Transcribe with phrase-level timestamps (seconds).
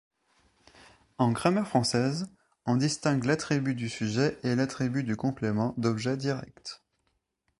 [1.19, 2.25] En grammaire française,
[2.65, 6.81] on distingue l'attribut du sujet et l'attribut du complément d'objet direct.